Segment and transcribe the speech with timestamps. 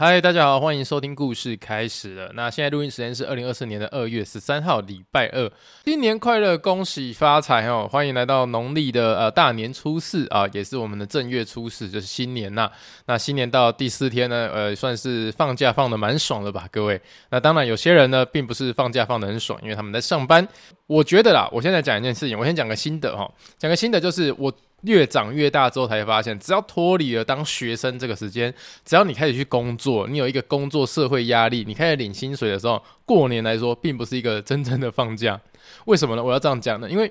[0.00, 2.30] 嗨，大家好，欢迎收听故事开始了。
[2.34, 5.50] 那现在录音时间是二零二四年的二月十三号，礼拜二。
[5.86, 7.88] 新年快乐，恭喜发财哦！
[7.90, 12.70] 欢迎来到农历的呃大年初四啊，也是我们的正月初四，就是新年呐。
[13.06, 17.00] 那新年到第四天呢，呃，算是放假放得蛮爽的吧，各位。
[17.30, 20.46] 那当然，有些人呢，并不是放假放得很爽，因为他们在上班。
[20.86, 23.28] 我觉得啦，我现在讲一件事情，我先讲个心得哈，
[23.58, 24.52] 讲个心得就是我。
[24.82, 28.52] 越长越大之后，才发现，只要脱离了当学生这个时间，
[28.84, 35.40] 只要你开始去工作，你有一个工作社会压力，你开始领薪水的时候，过年来说，并不是一个真正的放假。
[35.86, 36.22] 为什么呢？
[36.22, 36.88] 我要这样讲呢？
[36.88, 37.10] 因为，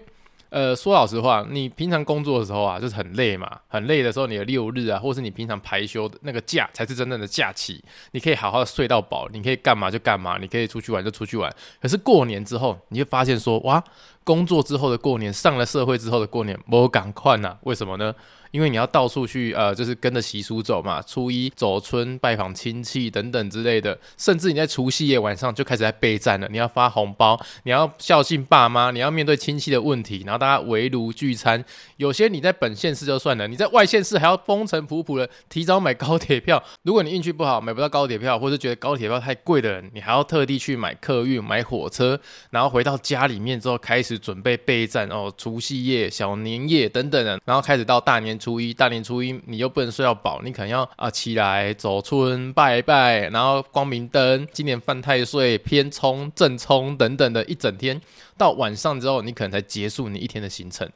[0.49, 11.53] 呃，说老实话，你平常工作的时候啊，就是很累嘛，很累的时候，你的六日啊，或是你平常排休的那个假，才是真正的假期，你可以好好的睡到饱，你可以干嘛就干嘛，你可以出去玩就出去玩。
[11.81, 13.83] 可是过年之后，你会发现说，哇。
[14.23, 17.55] 工作之后的过年，上了社会之后的过年，没赶快呐？
[17.61, 18.13] 为什么呢？
[18.51, 21.01] 因为你要到处去，呃，就是跟着习俗走嘛。
[21.01, 26.47] 初一走村、拜访亲戚等等之类的，甚至你在除夕夜晚上就开始在备战了。
[26.49, 31.63] 你要发红包，你要孝敬爸妈，你要面对亲戚的问题，然后大家围炉聚餐。
[31.97, 36.63] 有些你在本县市就算了，你在外县市还要风尘仆仆的提早买高铁票。
[36.83, 42.17] 如果你运气不好买不到高铁票，或者觉得高铁票太贵的人，你还要特地去买客运、买火车，
[42.51, 48.37] 然后回到家里面之后开始准备备战哦，除夕夜、小年夜等等的，然后开始到大年。
[48.37, 57.99] 初初一大年初一，你又不能睡到饱，你可能要啊起来走村拜拜，然后光明灯，今年犯太岁，偏冲正冲等等的一整天，
[58.37, 60.89] 到晚上之后，你可能才结束你一天的行程。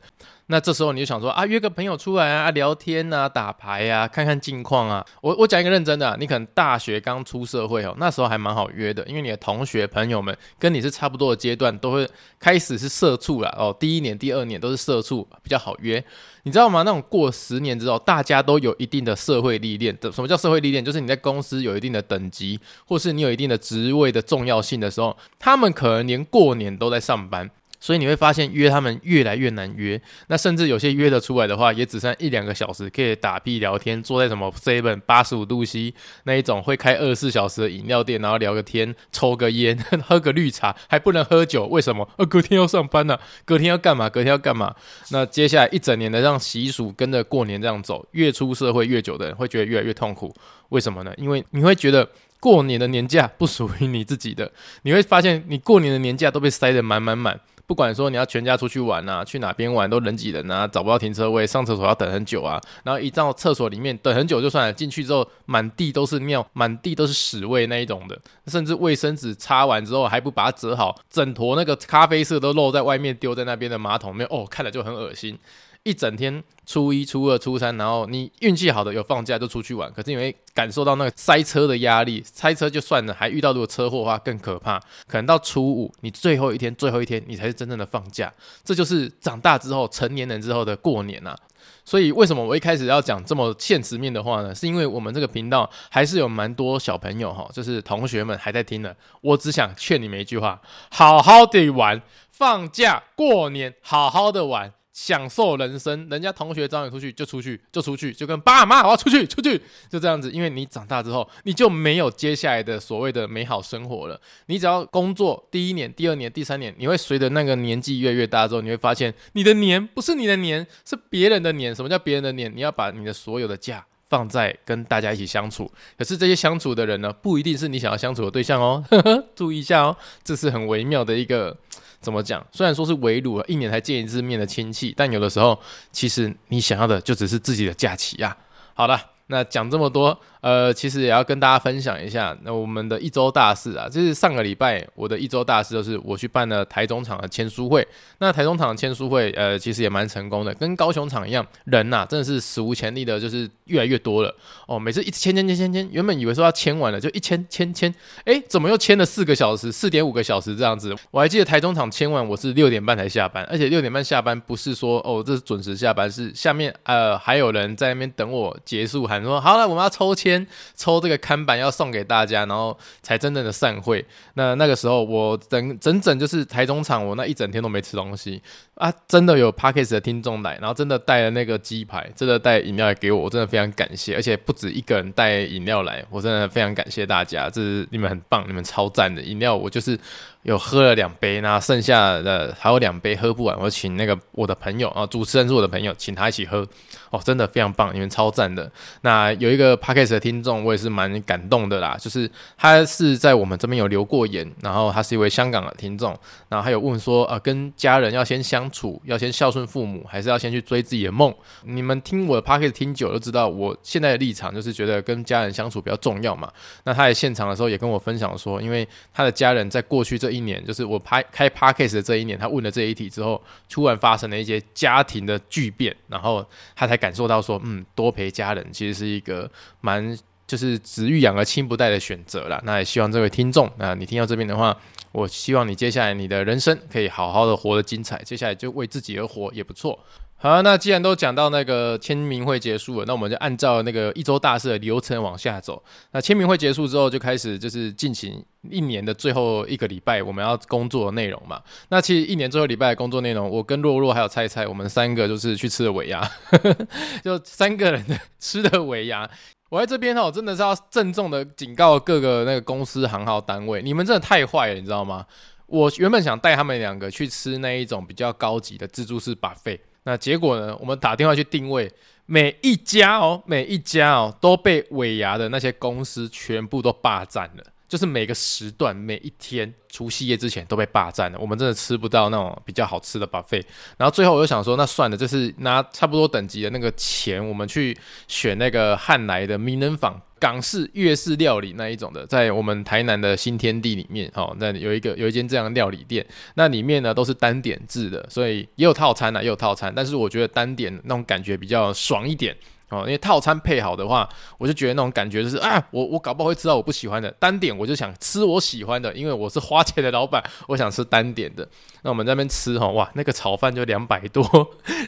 [0.51, 5.03] 那这时候你就想说啊，约个朋友出来啊，聊天啊，打牌啊，看看近况啊。
[5.21, 12.05] 我我讲一个认真的，你可能大学刚出社会哦，那时候还蛮好约的，因为你的同学朋友们跟你是差不多的阶段，都会
[12.37, 13.73] 开始是社畜了哦。
[13.79, 16.03] 第一年、第二年都是社畜，比较好约。
[16.43, 16.81] 你知道吗？
[16.83, 19.97] 那种过十年之后，大家都有一定的社会历练。
[20.11, 20.83] 什么叫社会历练？
[20.83, 27.49] 就是你在公司有一定的等级，或是你有一定的职位的重要性的时候，他们可能连过年都在上班。
[27.81, 35.91] 所以你会发现约他们越来越难约，那甚至有些约得出来的话，也只剩一两个小时可以打屁聊天，坐在什么 seven 八十五度 C
[36.25, 39.75] 那一种会开二十四小时的饮料店，然后聊个天，抽个烟，
[40.07, 42.07] 喝个绿茶，还不能喝酒，为什么？
[42.17, 44.07] 呃，隔天要上班呢、隔天要干嘛？
[44.07, 44.75] 隔天要干嘛？
[45.09, 50.31] 那接下来一整年的让习俗跟着过年这样走，越出社会越久的人会觉得越来越痛苦，
[50.69, 51.11] 为什么呢？
[51.17, 52.07] 因为你会觉得
[52.39, 54.51] 过年的年假不属于你自己的，
[54.83, 57.39] 你会发现你过年的年假都被塞得满满满。
[57.65, 75.37] 不管说你要全家出去玩啊，去哪边玩都人挤人啊，找不到停车位，上厕所要等很久啊，然后一到厕所里面等很久就算了，进去之后满地都是尿，满地都是屎味那一种的，甚至卫生纸擦完之后还不把它折好，整坨那个咖啡色都漏在外面，丢在那边的马桶里面，哦，看了就很恶心。
[75.83, 84.79] 一整天，初一、初二、初三，然后你运气好的有放假就出去玩，可是你会感受到那个塞车的压力，塞车就算了，还遇到如果车祸的话更可怕。
[85.07, 88.31] 可能到初五，你最后一天，最后一天，你才是真正的放假。
[88.63, 91.35] 这就是长大之后，成年人之后的过年呐。
[91.83, 94.53] 所以为什么我一开始要讲这么现实面的话呢？
[94.53, 98.95] 是因为我们这个频道还是有蛮多小朋友哈，就是同学们还在听的。
[99.21, 101.99] 我只想劝你们一句话：好好的玩，
[102.29, 104.71] 放假过年，好好的玩。
[104.93, 110.29] 享受人生，人家同学找你出去就出去就出去，就跟爸妈我要出去 出去，就这样子。
[110.31, 114.19] 因为你长大之后，你就没有接下来的所谓的美好生活了。
[114.47, 121.73] 你只要工作第一年、第二年、第三年，你会随着那个年纪越来越大之后，你会发现你的年不是你的年，是别人的年。
[121.73, 122.51] 什么叫别人的年？
[122.55, 125.71] 你要把你的所有的假放在跟大家一起相处。
[125.97, 128.83] 可是这些相处的人呢，不一定是你想要相处的对象哦。
[128.91, 131.57] 呵呵，注意一下哦，这是很微妙的一个。
[132.01, 132.43] 怎么讲？
[132.51, 135.57] 虽然说是围炉，一年才见一次面的亲戚，但有的时候，
[135.91, 138.35] 其实你想要的就只是自己的假期呀。
[138.73, 138.99] 好了，
[139.31, 140.15] 那讲这么多。
[140.41, 147.87] 呃，其实也要跟大家分享一下，那我们的一周大事啊，就是上个礼拜我的一周大事就是我去办了台中场的签书会。
[148.17, 154.35] 那台中场签书会，呃，其实也蛮成功的，跟高雄场一样，人呐、真的是史无前例的，就是越来越多了
[154.67, 154.79] 哦。
[154.79, 157.93] 每次一签签签签签，原本以为说要签完了，就一签签签，
[158.25, 160.95] 哎，怎么又签了四个小时，四点五个小时这样子？
[161.11, 170.45] 我还记得台中场签完，我是六点半才下班，而且六点半下班不是说哦这是准时下班，是下面呃还有人在那边等我结束还，说好了，我们要抽签。
[170.75, 174.05] 抽这个看板要送给大家，然后才真正的散会。
[174.33, 178.41] 那那个时候我整整整就是台中场，我那一整天都没吃东西
[178.81, 178.91] 啊！
[179.07, 184.15] 真的有 Podcast 的听众来，然后真的带了那个鸡排，真的带饮料来给我，我真的非常感谢。
[184.15, 189.99] 而且不止一个人带饮料来，我真的非常感谢大家，这是你们很棒，你们超赞的饮料，我就是。
[190.43, 196.67] 有喝了两杯，然后剩下的还有两杯喝不完，我请那个我的朋友啊，主持人是我的朋友，请他一起喝
[197.11, 198.67] 哦，真的非常棒，你们超赞的。
[199.01, 206.17] 那有一个 Podcast 的听众，我也是蛮感动的啦，就是他是在我们这边有留过言，然后他是一位香港的听众，
[206.49, 211.33] 然后还有问说，呃，跟家人要先相处，要先孝顺父母，还是要先去追自己的梦？
[211.63, 216.51] 你们听我的 Podcast 听久了，就知道我现在的立场就是觉得跟家人相处比较重要嘛。
[216.83, 226.45] 那他在现场的时候也跟我分享说，因为他的家人在过去这一年，就是我拍开 Podcast 的这一年，他问了这一题之后，突然发生了一些家庭的巨变，然后
[226.75, 229.49] 他才感受到说，嗯，多陪家人其实是一个
[229.81, 230.17] 蛮
[230.51, 232.61] 就是子欲养而亲不待的选择啦。
[232.65, 234.75] 那也希望这位听众，那你听到这边的话，
[235.13, 239.97] 我希望你接下来你的人生可以好好的活得精彩，接下来就为自己而活也不错。
[240.35, 245.81] 好，那既然都讲到那个签名会结束了，那我们就按照那个一周大事的流程往下走。
[246.11, 251.61] 那签名会结束之后，就开始就是进行一年的最后一个礼拜我们要工作的内容嘛。
[251.89, 256.27] 那其实一年最后礼拜的工作内容，我跟洛洛还有菜菜，我们三个就是去吃了尾牙，
[257.23, 259.29] 就三个人的吃的尾牙。
[259.71, 265.25] 我在这边哦，真的是要郑重的警告各个那个公司行号单位，你们真的太坏了，你知道吗？
[265.65, 269.79] 我原本想带他们两个去吃那一种比较高级的自助式 buffet。
[270.03, 270.75] 那结果呢？
[270.77, 271.89] 我们打电话去定位，
[272.25, 277.63] 每一家哦，每一家哦，都被尾牙的那些公司全部都霸占了。
[277.91, 283.61] 就是每个时段，每一天除夕夜之前都被霸占了，我们真的吃不到那种比较好吃的 buffet。
[283.97, 287.97] 然后最后我又想说，那算了，就是拿差不多等级的那个钱，我们去
[288.29, 302.55] 选那个汉来的名人坊港式粤式料理那一种的，在我们台南的新天地里面，哦，那有一个有一间这样的料理店，那里面呢都是单点制的，所以也有套餐啊，也有套餐，但是我觉得单点那种感觉比较爽一点。
[302.91, 304.27] 哦，因为套餐配好的话，
[304.57, 311.67] 我就觉得那种感觉就是啊，我我搞不好会吃到我不喜欢的单点，我就想吃我喜欢的，因为我是花钱的老板，我想吃单点的。
[312.03, 314.43] 那我们在那边吃哈，哇，那个炒饭就两百多，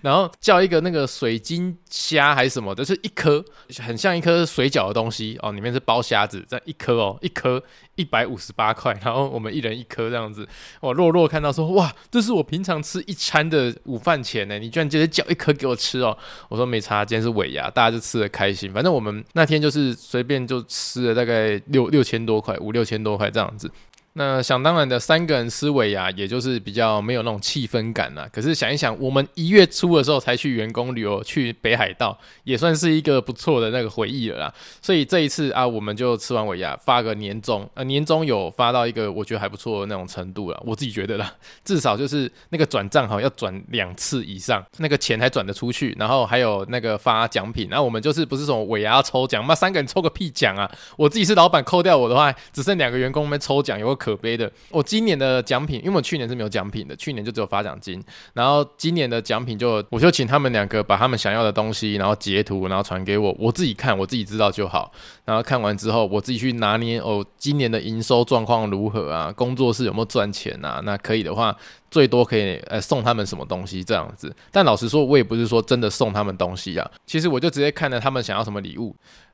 [0.03, 3.43] 然后叫一个那个水晶虾还是什么的，是一颗
[3.79, 7.63] 很像一颗水饺的东西哦，里面是包虾子，这样一颗哦，一颗
[7.95, 10.45] 一百五十八块，然后我们一人一颗这样子。
[10.81, 16.17] 我弱弱看到说，哇，这是我平常吃一餐的午饭钱呢，你居然直接叫一颗给我吃哦？
[16.49, 17.69] 我说没差，今天是尾牙。
[17.69, 23.71] 大家就吃得开心，反正我们那天就是随便就吃了大概六六千多块，五六千多块这样子。
[24.15, 28.29] 那想当然的，三个人吃尾牙，也就是比较没有那种气氛感啦。
[28.31, 34.53] 可是想一想，我们一月初的时候才去员工旅游，去北海道，也算是一个不错的那个回忆了啦。
[34.83, 40.61] 所以这一次啊，我们就吃完尾牙，发个年终，呃，年终有发到一个我觉得还不错的那种程度了。
[40.63, 41.33] 我自己觉得啦，
[41.65, 45.95] 至少就是那个转账哈，要转两次以上，那个钱还转得出去。
[45.97, 50.69] 然后还有那个发奖品，然后我们就是不是什么尾牙抽奖，妈三个人抽个屁奖啊！
[50.97, 54.02] 我自己是老板，扣掉我的话，只剩两个员工没抽奖，有个。
[54.03, 58.03] 可悲的，我今年的奖品，因为我去年是没有奖品的，去年就只有发奖金。
[58.33, 64.91] 然后今年的奖品就，我就请他们两个把他们想要的东西，然后截图，然后传给我，我自己看，我自己知道就好。
[65.23, 69.31] 然后看完之后，我自己去拿捏哦，今年的营收状况如何啊？
[69.31, 70.81] 工作室有没有赚钱啊？
[70.83, 71.55] 那可以的话，
[71.89, 74.35] 最多可以呃送他们什么东西这样子。
[74.51, 78.93] 但老实说，我也不是说真的送他们东西啊，其实我就直接看了他们想要什么礼物。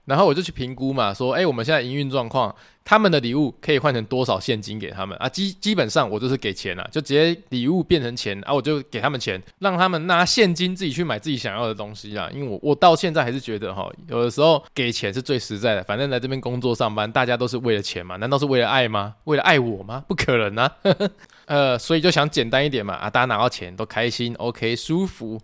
[0.10, 2.54] 然后我就去评估嘛，说，哎，我们现在营运状况，
[2.84, 5.30] 他们的礼物可以换成多少现金给他们啊？
[5.30, 12.28] 基基本上我就是给钱了，就直接礼物变成钱啊，我就给他们钱，让他们拿现金自己去买自己想要的东西啊。
[12.34, 15.84] 因为我我到现在还是觉得哈，有的时候给钱是最实在的。
[15.84, 19.14] 反正来这边工作上班，大家都是为了钱嘛，难道是为了爱吗？
[19.26, 20.04] 为了爱我吗？
[20.08, 20.72] 不可能啊！
[21.46, 25.40] 呃，所以就想简单一点嘛，啊，大家拿到钱都开心，OK，舒服。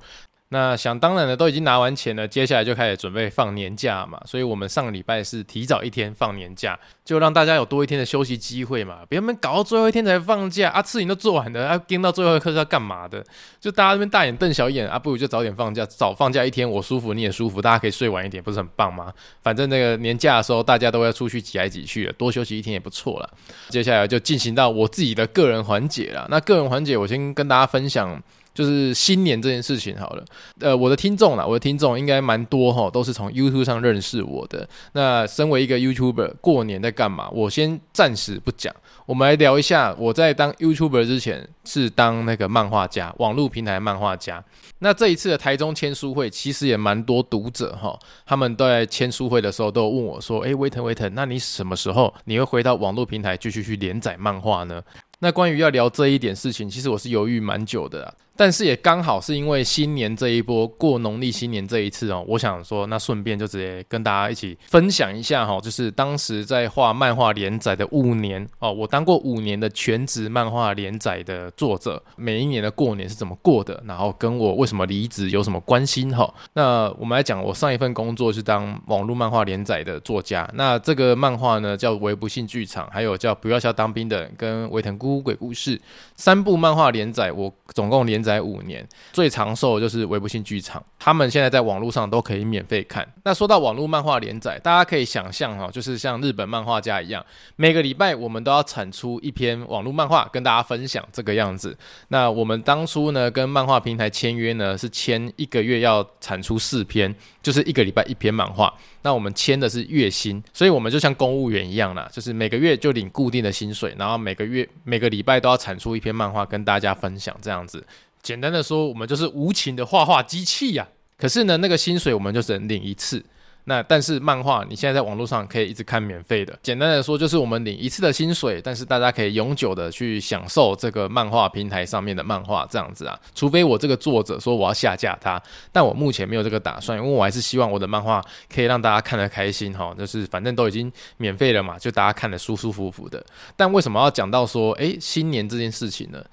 [0.49, 4.21] 那想当然的都已经拿完钱了，接下来就开始准备放年假嘛。
[4.25, 8.99] 所以，我们上个礼拜是提早一天放年假，就让大家有多一天的休息机会嘛。
[9.09, 13.25] 别人搞到最后一天才放假啊，事情都做完了，要盯到最后一刻是要干嘛的？
[13.59, 19.11] 就大家这边大眼瞪小眼啊，不如就早点放假，早放假一天，我舒服你也舒服，大家可以睡晚一点，不是很棒吗？
[19.41, 23.29] 反正那个年假的时候，大家都要出去挤来挤去的，多休息一天也不错了。
[23.69, 26.27] 接下来就进行到我自己的个人环节了。
[26.29, 28.21] 那个人环节，我先跟大家分享。
[28.55, 30.25] 就是新年这件事情好了，
[30.61, 34.67] 呃，我的听众啦，我的听众应该蛮多哈，都是从 YouTube 上认识我的。
[34.93, 37.29] 那身为一个 YouTuber，过年在干嘛？
[37.31, 38.73] 我先暂时不讲，
[39.05, 44.41] 我们来聊一下我在当 YouTuber 之前是当那个漫画家，网络平台漫画家。
[44.79, 54.81] 那这一次的台中签书会，其实也蛮多读者哈，他们都在签书会的时候都问我说：“诶，威腾威腾，那你什么时候你会回到网络平台继续去连载漫画呢？”
[55.19, 58.13] 那关于要聊这一点事情，其实我是犹豫蛮久的。
[58.37, 76.33] 但是也刚好是因为新年这一波过农历新年这一次哦，我想说，那顺便就直接跟大家一起分享一下哈，就是当时在画漫画连载的五年哦，我当过五年的全职漫画连载的作者，每一年的过年是怎么过的，然后跟我为什么离职有什么关心哈？
[76.53, 85.77] 那我们来讲，我上一份工作是当网络漫画连载的作家，那这个漫画呢叫《微不幸剧场》，还有叫《不要笑当兵的》跟《维腾姑姑鬼故事》
[86.17, 88.25] 三部漫画连载，我总共连。
[88.25, 93.07] 载五年最长寿就是微不信剧场，他们现在在网络上都可以免费看。
[93.23, 97.23] 那说到网络漫画连载，大家可以想象哈，就是像日本漫画家一样，
[97.55, 101.77] 每个礼拜我们都要产出一篇网络漫画跟大家分享这个样子。
[102.07, 108.73] 那我们当初呢跟漫画平台签约呢是签一个月要产出四篇，就是一个礼拜一篇漫画。
[109.03, 117.83] 那我们签的是月薪，所以我们就像公务员一样啦，就是每个月就领固定的薪水，然后每个月每个礼拜都要产出一篇漫画跟大家分享这样子。
[118.21, 120.87] 简单的说，我们就是无情的画画机器呀。
[121.17, 123.23] 可是呢，那个薪水我们就只能领一次。
[123.65, 126.57] 那但是漫画，你现在在网络上可以一直看免费的。
[126.61, 133.19] 简单的说，就是我们领一次的薪水，但是大家可以永久的去享受这个漫画平台上面的漫画这样子啊。
[133.33, 135.41] 除非我这个作者说我要下架它，
[135.71, 139.93] 但我目前没有这个打算，因为我还是希望我的漫画可以让大家看得开心哈。
[139.97, 143.25] 就是反正都已经免费了嘛，就大家看得舒舒服服的。
[143.57, 146.23] 但为什么要讲到说，诶，新年这件事情呢？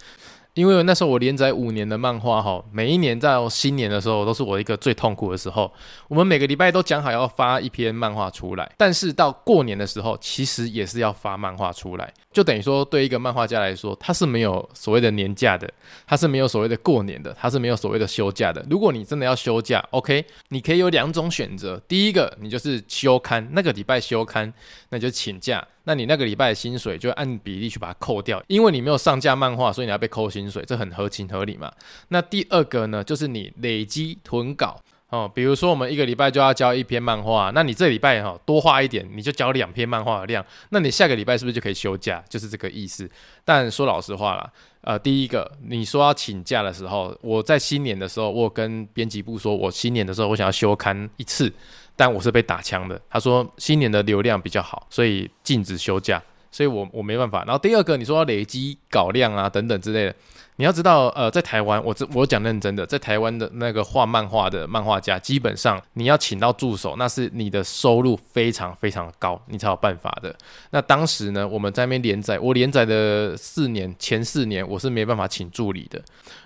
[0.54, 5.72] 因为那时候我连载五年的漫画哈，每一年在新年的时候都是我一个最痛苦的时候。
[6.08, 12.12] 我们每个礼拜都讲好要发一篇漫画出来，但是到过年的时候，其实也是要发漫画出来。
[12.32, 15.70] 就等于说，对一个漫画家来说，他是没有所谓的年假的，
[16.06, 18.62] 他是没有所谓的过年的，他是没有所谓的休假的。
[18.68, 21.80] 如果你真的要休假，OK，你可以有两种选择。
[21.88, 24.52] 第一个，你就是休刊，那个礼拜休刊，
[24.90, 25.66] 那就请假。
[25.84, 31.72] 那你那个礼拜的薪水就按比例去把它扣掉，因为你没有上架漫画，所以你要被扣薪水，这很合情合理嘛。
[32.08, 42.22] 那第二个呢，就是你累积囤稿哦，比如说我们一个礼拜就要交一篇漫画，那你这礼拜哈多画一点，你就交两篇漫画的量，那你下个礼拜是不是就可以休假？
[42.28, 43.10] 就是这个意思。
[43.44, 44.50] 但说老实话啦，
[44.82, 51.52] 呃，第一个你说要请假的时候，我在新年的时候，我跟编辑部说我新年的时候我想要休刊一次。
[52.02, 57.44] 但我是被打枪的，他说新年的流量比较好，所以禁止休假，所以我我没办法。
[57.44, 60.14] 然后第二个，你说要累积稿量啊等等之类的，
[60.56, 70.34] 你要知道，呃，在台湾，我这我讲认真的，在台湾的那个画漫画的漫画家，基本上你要请到助手，那是你的收入非常非常高，你才有办法的。
[70.70, 76.02] 那当时呢，我们在那边连载，我连载的四年前四年，我是没办法请助理的，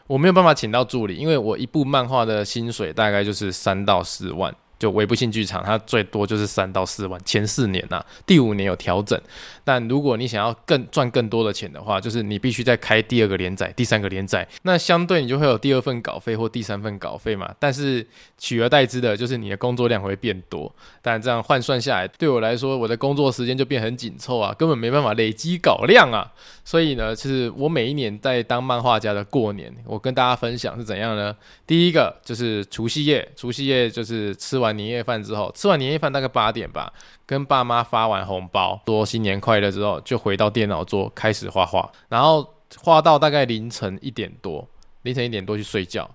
[0.07, 4.55] 我没有办法请到助理，因为我一部漫画的薪水大概就是三到四万。
[4.79, 9.21] 就微不幸剧场，它最多就是三到四万，前四年呐、第五年有调整。
[9.67, 17.53] 但如果你想要更赚更多的钱的话，就是你必须再开第二个连载、第三个连载，那相对你就会有第二份稿费或第三份稿费嘛。
[17.59, 18.07] 但是
[18.39, 20.73] 取而代之的就是你的工作量会变多。
[21.03, 26.33] 但这样换算下来，对我来说，我的工作时间就变很紧凑啊，根本没办法累积稿量啊。
[26.65, 31.35] 所以呢，其实我每一年在当漫画家的过年，我跟大家分享是怎样呢？
[31.67, 36.93] 第一个就是除夕夜，除夕夜就是吃完年夜饭之后，吃完年夜饭大概八点吧，
[37.27, 42.49] 跟爸妈发完红包，说新年快乐之后，就回到电脑桌开始画画，然后
[42.81, 44.67] 画到大概凌晨一点多，
[45.03, 46.09] 凌晨一点多去睡觉，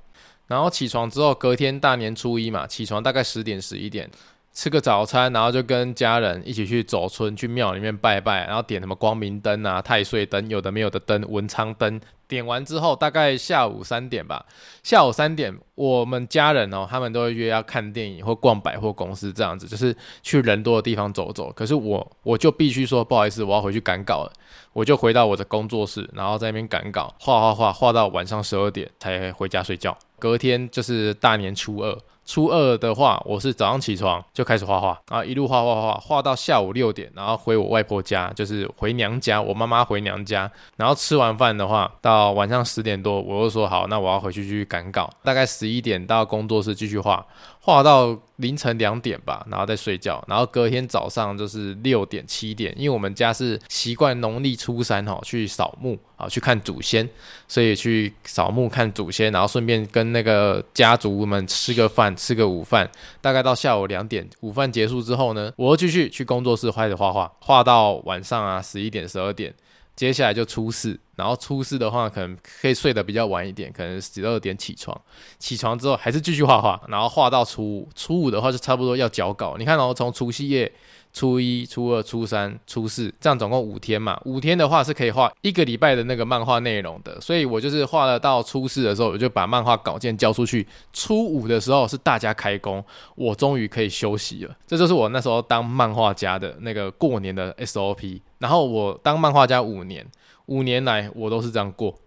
[0.48, 4.10] 然后起床之后，隔天大年初一嘛，起床大概十点十一点。
[4.54, 12.00] 吃个早餐，然后就跟家人一起去走村，去庙里面拜拜，然后点什么光明灯啊、太岁灯，有的没有的灯、文昌灯。
[12.28, 14.46] 点完之后，大概下午三点吧。
[14.84, 19.94] 下午三点，我们家人哦，他们都会约要看电影或逛百货公司这样子，就是
[20.24, 21.52] 去人多的地方走走。
[21.52, 24.32] 可是我，我就必须说不好意思，我要回去赶稿了。
[24.72, 29.98] 我就回到我的工作室，然后在那边赶稿，画画画，画到晚上十二点才回家睡觉。
[30.18, 31.98] 隔天就是大年初二。
[32.24, 47.26] 初二的话，我是早上起床就开始画画，啊一路画画画画到下午六点，然后回我外婆家，就是回娘家，我妈妈回娘家，然后吃完饭的话，到晚上十点多，我又说好，那我要回去继续赶稿，大概十一点到工作室继续画。
[47.64, 57.08] 画到凌晨两点吧，然后再睡觉，然后隔天早上就是六点七点，因为我们家是习惯农历初三哈去扫墓啊，去看祖先，
[57.48, 62.90] 所以去扫墓看祖先，然后顺便跟那个家族们吃个饭，吃个午饭，
[63.22, 69.54] 大概到下午两点，午饭结束之后呢，我又继续去工作室开始画画，画到晚上啊十一点十二点，
[70.02, 71.00] 接下来就初四。
[71.16, 75.00] 然后初四的话，可能可以睡得比较晚一点，可能十二点起床。
[75.38, 77.90] 起床之后还是继续画画，然后画到初五。
[77.96, 79.58] 初五的话就差不多要交稿。
[79.60, 80.72] 你看，然后从除夕夜。
[81.14, 84.18] 初一、初二、初三、初四，这样总共五天嘛。
[84.24, 90.66] 五天的话是可以画一个礼拜的那个漫画内容的，所以我就是画了到初四的时候，我就把漫画稿件交出去。
[90.94, 92.82] 初五的时候是大家开工，
[93.16, 94.56] 我终于可以休息了。
[94.66, 98.22] 这就是我那时候当漫画家的那个过年的 SOP。
[98.42, 100.06] 然后我当漫画家五年，
[100.48, 101.98] 五年来我都是这样过。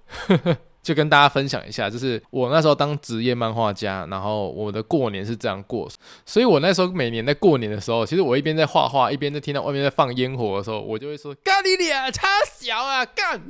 [0.84, 5.88] 就跟大家分享一下，就是我那时候当职业漫画家，然后我的过年是这样过，
[6.26, 12.28] 所以我那时候每年在过年的时候，其实我一边在画画，一边在听到外面在放烟火的时候，我就会说干你俩差
[12.60, 13.42] 小啊 干，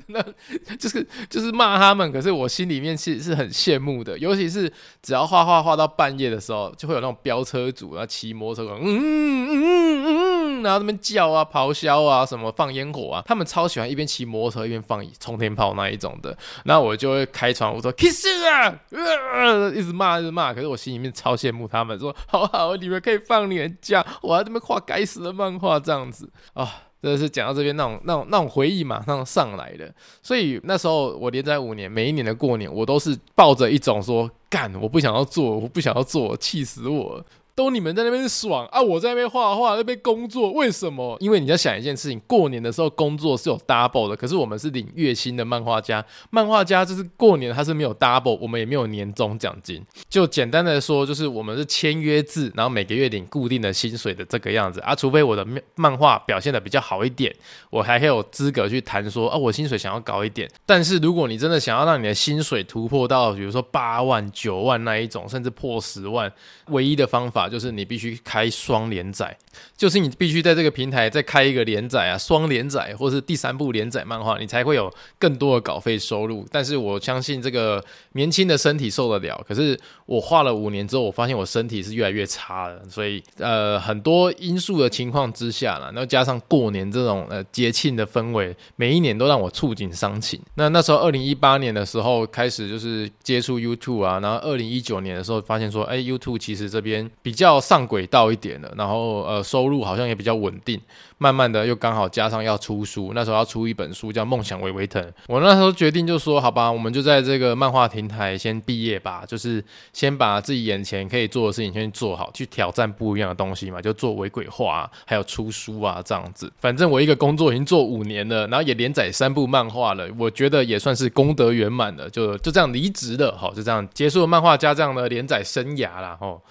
[0.78, 4.72] 就是就是骂他们，可是我心里面其实是很羡慕的，尤其是
[5.02, 17.28] 只要画画画到半夜的时候，就会有那种飙车族啊骑摩托车，嗯嗯嗯嗯，然后他们叫啊咆哮啊什么放烟火啊，他们超喜欢一边骑摩托车一边放冲天炮那一种的，那我就会。
[17.34, 20.54] 开窗，我说 kiss 啊，呃，一直骂，一直骂。
[20.54, 29.92] 可是我心里面超羡慕他们，说好好，你们可以放年假，我还这么画该死的漫画这样子啊，真的是讲到这边那种那种那种回忆马上上来的。
[30.22, 37.24] 所以那时候我连载五年，每一年的过年，我都是抱着一种说干，我不想要做，我不想要做，气死我了。
[37.56, 41.16] 都你们在那边爽啊，我在那边画画，那边工作，为什么？
[41.20, 49.80] 因为你要想一件事情，过年的时候工作是有 double 的，可是我们是领月薪的漫画家，漫画家就是过年他是没有 double，我们也没有年终奖金。
[50.08, 54.92] 就简单的说，就是我们是签约制，然后每个月领固定的薪水的这个样子啊。
[54.92, 55.46] 除非我的
[55.76, 57.32] 漫画表现的比较好一点，
[57.70, 60.50] 我还可以有资格去谈说啊，我薪水想要高一点。
[60.66, 66.32] 但是如果你真的想要让你的薪水突破到，比如说八万、九万那一种，甚至破十万，
[66.70, 67.43] 唯一的方法。
[67.48, 69.36] 就是你必须开双连载，
[69.76, 76.46] 就是你必须在这个平台再开一个连载啊，双连载或是第三部连载漫画，你才会有更多的稿费收入。
[76.50, 82.80] 但是我相信这个年轻的身体受得了，可是我画了五年之后，我发现我身体是越来越差了。
[82.88, 90.40] 所以呃，很多因素的情况之下了，然后加上过年这种呃节庆的氛围，每一年都让我触景伤情。
[90.54, 97.60] 那那时候二零一八年的时候开始就是接触 YouTube 啊，然后二零一九年的时候发现说，哎，YouTube 其实这边比比较。
[97.64, 100.80] 上轨道一点了，然后呃，收入好像也比较稳定。
[101.18, 105.02] 慢慢的又刚好加上要出书，那时候要出一本书叫《梦想微微腾》。
[105.26, 116.52] 我那时候决定就说，好吧，我们就在这个漫画平台先毕业吧，就是先把自己眼前可以做的事情先做好，去挑战不一样的东西嘛，就做微鬼画，还有出书啊这样子。
[116.60, 126.42] 反正我一个工作已经做五年了，然后也连载三部漫画了，我觉得也算是功德圆满了，就就这样离职了，好，就这样结束了漫画家这样的连载生涯了，吼。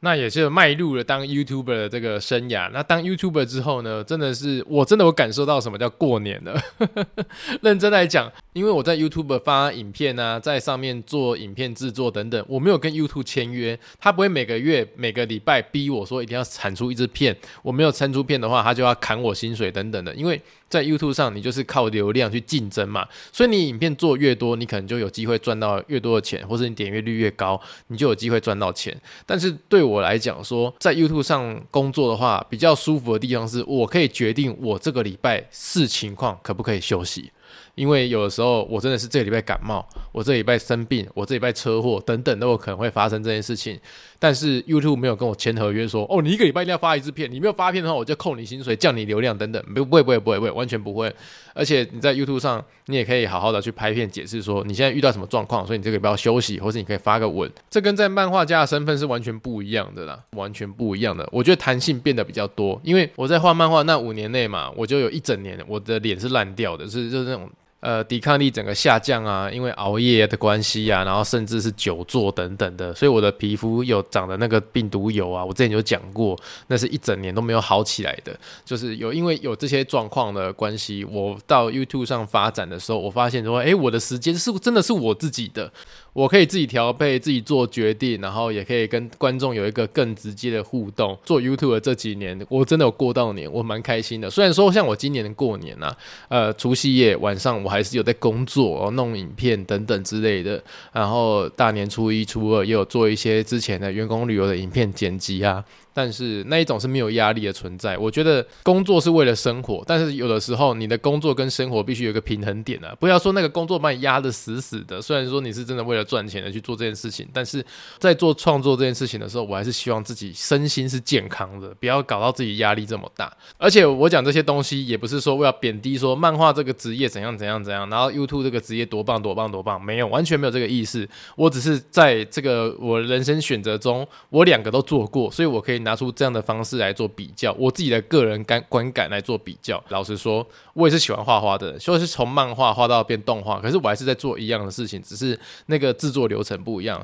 [0.00, 2.70] 那也是迈入了当 YouTuber 的这个生涯。
[2.72, 6.60] 那当 YouTuber 之后呢，真的是我真的我感受到什么叫过年了。
[7.62, 20.40] 认真来讲，因为我在 YouTube 发影片啊，在上面做影片制作等等，我没有跟 YouTube 签约，他不会每个月每个礼拜逼我说一定要产出一支片，我没有产出片的话，他就要砍我薪水等等的，因为。
[20.68, 28.96] 在 YouTube 上，你就是靠流量去竞争嘛，所以你影片做越多，你可能就有机会赚到越多的钱，或是你点阅率越高，你就有机会赚到钱。
[29.24, 37.30] 但是对我来讲说，在 YouTube 上工作的话，比较舒服的地方是我可以决定我这个礼拜视情况可不可以休息。
[37.76, 43.78] 因为有的时候我真的是这个礼拜感冒，我这礼拜生病，我这礼拜车祸等等都有可能会发生这件事情。
[44.18, 51.14] 但是 YouTube 没有跟我签合约说，哦，你一个礼拜一定要发一支片，你没有发片的话，我就扣你薪水，降你流量等等，不不会不会不会不会，完全不会。
[51.54, 57.50] 而且你在 YouTube 上，你也可以好好的去拍片解释说你现在遇到什么状况，所以你这个礼拜要休息，或是你可以发个文。
[57.70, 61.28] 这跟在漫画家的身份是完全不一样的啦，完全不一样的。
[61.32, 67.50] 我觉得弹性变得比较多，因为我在画漫画那五年内嘛，我就有一整年我的脸是烂掉的，是就是那种。
[67.80, 76.36] 呃，抵抗力整个下降啊，因为熬夜的关系啊，然后甚至是久坐等等的，所以我的皮肤有长的那个病毒疣啊，我之前有讲过，
[76.66, 85.70] 那是一整年都没有好起来的，就是有因为有这些状况的关系，我到 YouTube 上发展的时候，我发现说，哎，我的时间是真的是我自己的。
[86.16, 91.14] 我可以自己调配，自己做决定，然后也可以跟观众有一个更直接的互动。
[91.22, 94.30] 做 YouTube 的这几年，我真的有过到年，我蛮开心的。
[94.30, 95.94] 虽然说像我今年的过年啊，
[96.28, 100.64] 呃，除夕夜晚上我还是有在工作，弄影片等等之类的。
[100.90, 105.62] 然后大年初一、初二也有做一些之前的员工旅游的影片剪辑啊。
[105.96, 107.96] 但是那一种是没有压力的存在。
[107.96, 115.00] 我觉得工作是为了生活，但是有的时候你的工作跟生活必须有一个平衡点啊，不要说那个工作把你压得死死的。
[115.00, 117.64] 虽然说你是真的为了赚钱而去做这件事情，但是
[117.98, 123.34] 在做创作这件事情的时候，我还是希望自己身心是健康的，不要搞到自己压力这么大。
[123.56, 131.08] 而且我讲这些东西也不是说为了贬低说漫画这个职业怎样怎样怎样，然后 YouTube 这个职业多棒多棒多棒，没有，完全没有这个意思。
[131.36, 139.82] 我只是在这个我人生选择中，我两个都做过，所以我可以拿出这样的方式来做比较，我自己的个人感观感来做比较。
[139.90, 140.44] 老实说，
[140.74, 147.00] 我也是喜欢画画的，就是从漫画画到变动画，可是我还是在做一样的事情，只是那个制作流程不一样。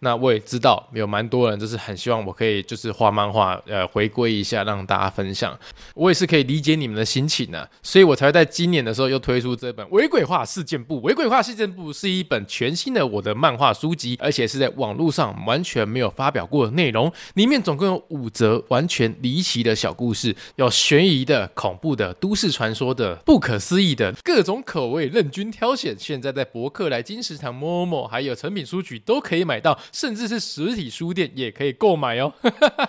[0.00, 5.58] 那我也知道有蛮多人就是很希望我可以就是画漫画，呃，回归一下让大家分享。
[5.94, 10.96] 我也是可以理解你们的心情呢、所以我才会在今年的时候又推出这本《微鬼画事件簿》。
[11.02, 17.10] 《微鬼画事件簿》是一本全新的我的漫画书籍，而且是在网络上完全没有发表过的内容。
[17.34, 25.96] 里面总共有五则完全离奇的小故事，有悬疑的、恐怖的、都市传说的、不可思议的，各种口味任君挑选。
[25.98, 32.32] 现在在博客来、金石堂、Momo 还有诚品书局都可以买到，甚至是实体书店也可以购买哦。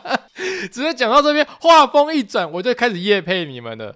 [0.72, 3.96] 直接讲到这边，话锋一转，我就开始夜配你们了。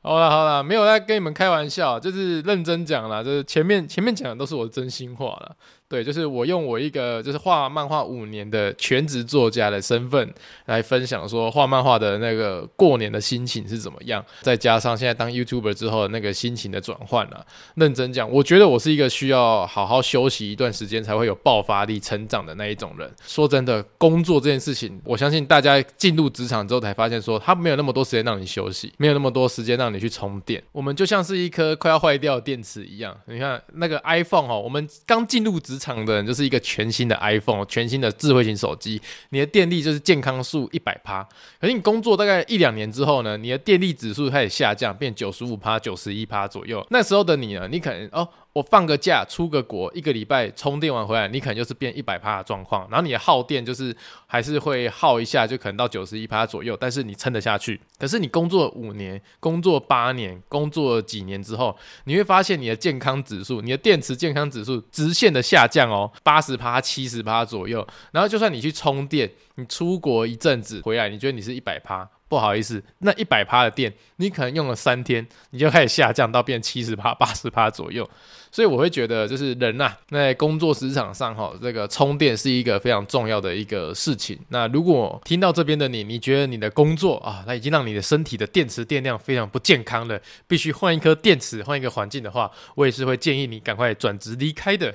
[0.00, 5.56] 好了好了，没有在跟你们开玩笑，就是认真讲了，就是前面前面讲的都是我的真心话了。
[5.88, 10.34] 对，就是我用我一个就是画漫画五年的全职作家的身份
[10.66, 17.42] 来分享，说画漫画的那个过年的心情是怎么样，再加上现在当 YouTuber 之后的那个心情的转换啊。
[17.76, 23.10] 认真讲，我觉得我是一个需要好好休息一段时间才会有爆发力成长的那一种人。
[23.26, 30.62] 说真的，工作这件事情，我相信大家进入职场之后才发现，说他没有那么多时间让你休息，没有那么多时间让你去充电。
[30.72, 33.16] 我们就像是一颗快要坏掉的电池一样。
[33.24, 41.22] 你看那个 iPhone 哦，我们刚进入职场的人就是一个全新的 iPhone，全新的智慧型手机，你的电力就是健康数一百趴。
[41.60, 46.84] 可是你工作大概一两年之后呢，你的电力指数开始下降，变九十五趴、九十一趴左右。
[46.90, 48.28] 那时候的你呢，你可能哦。
[48.54, 53.94] 我放个假，出个国，一个礼拜充电完回来，你可能就是变一百趴的状况，然后你的耗电就是
[54.26, 57.80] 还是会耗一下，就可能到九十一趴左右，但是你撑得下去。
[57.98, 67.86] 可是你工作五年、工作八年、工作几年之后，你会发现你的健康指数、你的电池健康指数直线的下降哦，八十趴、七十趴左右。
[68.10, 72.08] 然后就算你去充电，你出国一阵子回来，你觉得你是一百趴。
[72.28, 78.08] 不好意思，那一百趴的电，你可能用了三天，你就开始下降到变七十趴、八十趴左右。
[78.50, 84.38] 所以我会觉得，就是人呐、啊，在工作职场上哈，这个充电是一个非常重要的一个事情。
[84.48, 94.94] 那如果听到这边的你，你觉得你的工作啊，那已经让你的身体的电池电量非常不健康了，必须换一颗电池，换一个环境的话，我也是会建议你赶快转职离开的。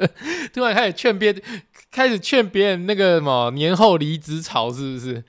[0.52, 1.32] 突然开始劝别，
[1.92, 5.22] 开始劝别人那个什么年后离职潮，是不是？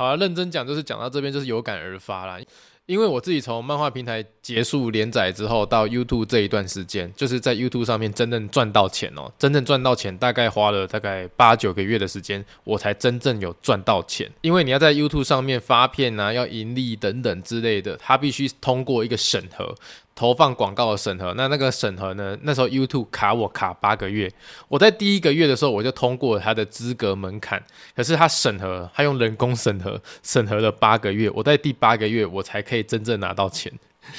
[0.00, 2.40] 好了，认真讲，就是讲到这边就是有感而发啦。
[2.86, 14.26] 因为我自己从漫画平台结束连载之后到 YouTube 这一段时间，就是在 YouTube 上面真正赚到钱哦，真正赚到钱大概花了大概八九个月的时间，我才真正有赚到钱。
[14.40, 19.74] 因为你要在 YouTube 上面发片啊，要盈利等等之类的，它必须通过一个审核。
[20.14, 22.36] 投放广告的审核，那那个审核呢？
[22.42, 24.30] 那时候 YouTube 卡我卡八个月，
[24.68, 27.62] 我在第一个月的时候我就通过他的资格门槛，
[27.96, 33.72] 可是他审核，他用人工审核，审核了八个月，我在第八个月我才可以真正拿到钱。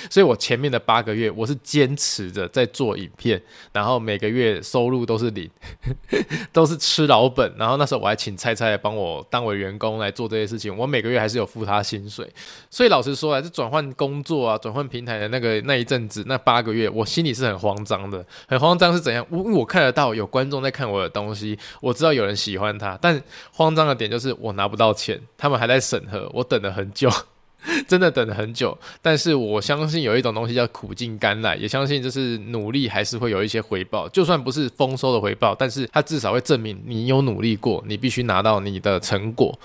[0.09, 5.49] 所以我前面的八个月，我是坚持着在做影片，然后每个月收入都是零，
[6.51, 7.53] 都是吃老本。
[7.57, 12.27] 然后那时候我还请菜菜帮我当为员工来做这些事情，我每个月还是有付他薪水。
[12.69, 19.25] 所以老实说啊，这转换工作啊，转换平台的那个那一阵子，那八个月，我心里是很慌张的，很慌张是怎样？
[19.29, 27.09] 我我看得到有观众在看我的东西，我知道有人喜欢他，但慌张的点就是我拿不到钱，他们还在审核，我等了很久。
[27.87, 39.57] 真的等了很久，但是我相信有一种东西叫苦尽甘来，也相信就是努力还是会有一些回报，就算不是丰收的回报，但是它至少会证明你有努力过，你必须拿到你的成果。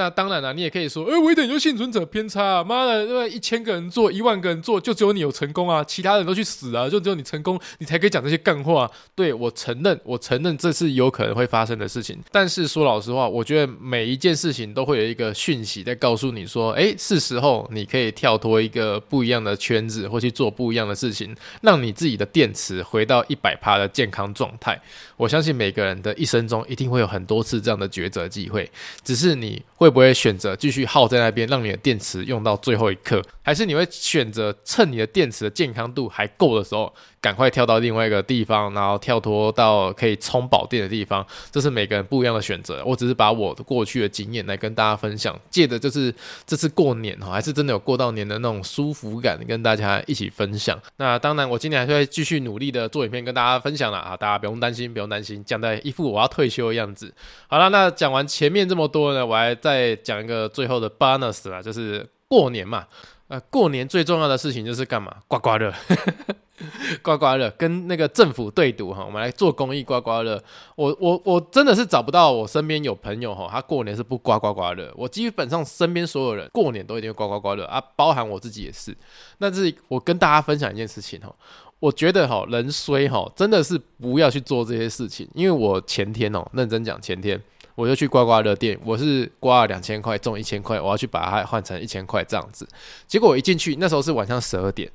[0.00, 3.26] 那当然了，你也可以说，哎、我一点就幸存者偏差啊，妈的，对吧？
[3.26, 8.90] 一千个人做，一万个人做，就只有你有成功啊，其他人都去死啊，就只有你成功，你才可以讲这些干话。
[9.14, 12.18] 对，我承认，我承认这是有可能会发生的事情。
[12.32, 24.80] 但是说老实话，我觉得每一件事情都会有一个讯息在告诉你说，哎、是时候你可以跳脱一个不一样的圈子，或去做不一样的事情，让你自己的电池回到一百趴的健康状态。
[25.18, 28.70] 我相信每个人的一生中一定会有很多次这样的抉择机会，
[29.04, 29.89] 只是你会。
[29.90, 41.26] 会不会选择继续耗在那边，让你的电池用到最后一刻，还是你会选择趁你的电池的健康度还够的时候，赶快跳到另外一个地方，然后跳脱到可以充饱电的地方？
[41.50, 42.82] 这是每个人不一样的选择。
[42.84, 46.14] 我只是把我的过去的经验来跟大家分享，借的就是
[46.46, 50.80] 这次过年哈，还是真的有过到年的那种舒服感，跟大家一起分享。
[50.96, 57.12] 那当然，我今年还是会继续努力的做影片跟大家分享了啊，大家不用担心，不用担心，讲的一副我要退休的样子。
[57.48, 62.86] 好了，那讲完前面这么多呢，我还再讲一个最后的 bonus 啦，就是过年嘛，
[63.28, 65.14] 呃，过年最重要的事情就是干嘛？
[65.28, 65.72] 刮刮乐，
[67.02, 70.42] 刮刮乐，跟那个政府对赌哈，我们来做公益刮刮乐。
[70.76, 74.92] 我我我真的是找不到我身边有朋友哈，他过年是不刮刮刮乐。
[74.96, 78.96] 我基本上身边所有人过年都一定会刮刮刮乐啊，包含我自己也是。
[79.38, 81.34] 那是我跟大家分享一件事情哈，
[81.78, 87.40] 我觉得哈，人衰哈，真的是不要去做这些事情，因为我前天哦，认真讲前天。
[87.80, 92.68] 我就去刮刮乐店，我是刮了两千块中一千块，我要去把它换成一千块这样子。
[93.06, 94.90] 结果我一进去，那时候是晚上十二点。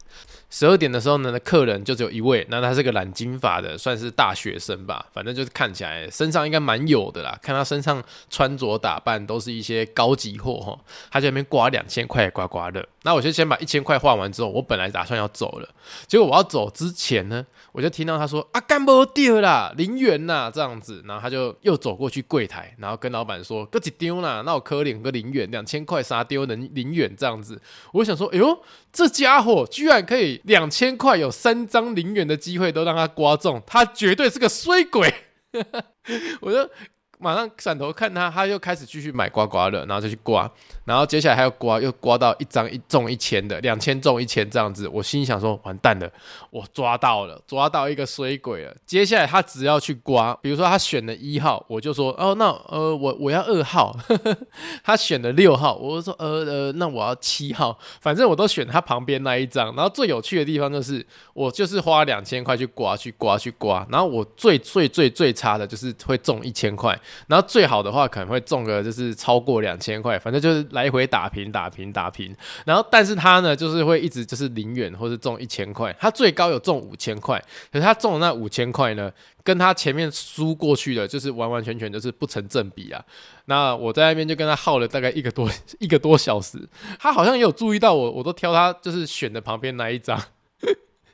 [0.52, 7.36] 十二点的时候呢，那客人就只有一位，那他是个染金发的，算是大学生吧，反正就是看起来身上应该蛮有的啦。
[7.42, 12.88] 看他身上穿着打扮都是一些高级货哈，他在那边刮两千块刮刮乐。
[13.06, 15.70] 那我就先把一千块换完之后，我本来打算要走了，
[16.08, 27.62] 结果我要走之前呢，我就听到他说啊，干不掉啦，零元呐这样子，然后他就又走过去柜台，然后跟老板说，哥几丢啦，那我可领个零元，两千块啥丢能零元这样子。
[27.94, 28.60] 我想说，哎呦，
[28.92, 30.42] 这家伙居然可以。
[30.46, 35.14] 两千块有三张零元的机会都让他刮中，他绝对是个衰鬼。
[36.42, 36.70] 我就
[37.18, 40.50] 马上转头看他，他又开始继续买刮刮乐，然后就去刮，
[40.84, 44.88] 然后接下来还要刮，又刮到一张一中一千的，两千中一千这样子。
[44.88, 46.12] 我心想说，完蛋了，
[46.50, 48.76] 我抓到了，抓到一个衰鬼了。
[48.86, 53.96] 接下来他只要去刮，比如说他选了一号，我就说哦，那呃我我要二号。
[54.84, 57.78] 他选了六号，我说呃呃，那我要七号。
[58.02, 59.74] 反正我都选他旁边那一张。
[59.76, 63.86] 然后最有趣的地方就是，我就是花两千块去刮，去刮，去刮。
[63.90, 67.00] 然后我最最最最差的就是会中一千块。
[67.28, 72.36] 然后最好的话可能会中个就是超过两千块，反正就是来回打平打平打平。
[72.66, 77.40] 然后但是他呢就是会一直就是零元或是中一千块，他最高有中五千块，
[77.72, 79.12] 可是他中的那五千块呢，
[79.44, 83.04] 跟他前面输过去的就是完完全全就是不成正比啊。
[83.46, 85.50] 那我在那边就跟他耗了大概一个多
[85.80, 86.58] 一个多小时，
[87.00, 90.22] 他好像也有注意到我，我都挑他就是选的旁边那一张。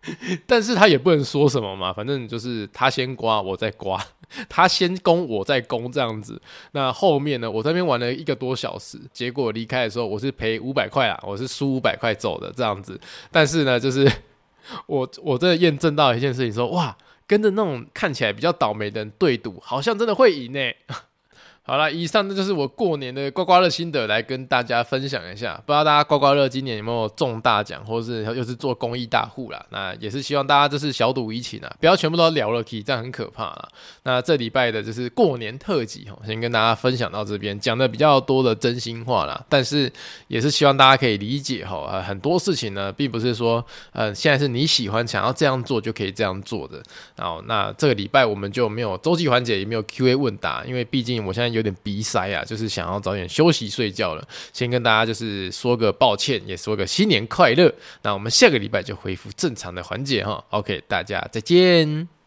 [0.47, 4.03] 但是他也不能说什么嘛，反正就是他先刮，我再刮，
[4.49, 6.41] 他先攻，我再攻这样子。
[6.71, 12.99] 那后面呢，我这边玩了一个多小时，结果离开的时候我是赔五百块啊，我是输五百块走的这样子。
[13.31, 14.11] 但是呢，就是
[14.87, 20.59] 我我这验证到一件事情，说哇，跟着那种看起来比较倒霉的人对赌，好像真的会赢呢。
[21.63, 25.53] 好了，以上这就是我过年的刮刮乐心得，来跟大家分享一下。
[25.63, 29.63] 不知道大家刮刮乐今年有没有中大奖，或是又是做公益大户啦？
[29.69, 33.69] 那也是希望大家就是小赌怡情啊，不要全部都聊了起，这样很可怕啦。
[34.03, 39.45] 那这礼拜的就是过年特辑哈，先跟大家分享到这边，讲的比较多的真心话啦。
[39.47, 39.89] 但是
[40.27, 46.81] 也是希望大家可以理解哈，呃，很多事情呢，并不是说呃现在是你喜欢想要这样做就可以这样做的。
[47.15, 54.27] 然后那这个礼拜我们就没有周记环节，也没有 Q&A 问答，因为毕竟我现在有点鼻塞啊，就是想要早点休息睡觉了。
[54.53, 57.73] 先跟大家就是说个抱歉，也说个新年快乐。
[58.01, 60.43] 那我们下个礼拜就恢复正常的环节哈。
[60.49, 62.11] OK，大家再见。